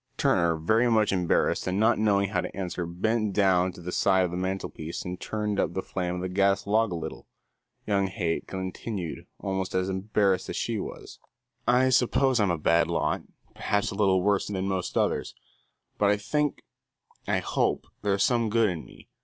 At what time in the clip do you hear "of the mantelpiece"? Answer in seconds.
4.25-5.05